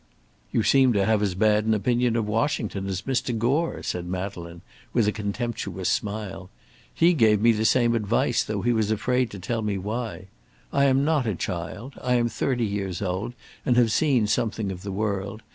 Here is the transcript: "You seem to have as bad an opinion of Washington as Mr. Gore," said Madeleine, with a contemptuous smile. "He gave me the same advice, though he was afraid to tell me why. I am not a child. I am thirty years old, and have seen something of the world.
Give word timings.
"You 0.51 0.63
seem 0.63 0.93
to 0.93 1.05
have 1.05 1.21
as 1.21 1.35
bad 1.35 1.65
an 1.65 1.75
opinion 1.75 2.15
of 2.15 2.27
Washington 2.27 2.87
as 2.87 3.03
Mr. 3.03 3.37
Gore," 3.37 3.83
said 3.83 4.07
Madeleine, 4.07 4.61
with 4.93 5.07
a 5.07 5.11
contemptuous 5.11 5.89
smile. 5.91 6.49
"He 6.91 7.13
gave 7.13 7.39
me 7.39 7.51
the 7.51 7.65
same 7.65 7.93
advice, 7.93 8.43
though 8.43 8.63
he 8.63 8.73
was 8.73 8.89
afraid 8.89 9.29
to 9.29 9.37
tell 9.37 9.61
me 9.61 9.77
why. 9.77 10.25
I 10.73 10.85
am 10.85 11.05
not 11.05 11.27
a 11.27 11.35
child. 11.35 11.99
I 12.01 12.15
am 12.15 12.29
thirty 12.29 12.65
years 12.65 12.99
old, 13.03 13.33
and 13.63 13.77
have 13.77 13.91
seen 13.91 14.25
something 14.25 14.71
of 14.71 14.81
the 14.81 14.91
world. 14.91 15.43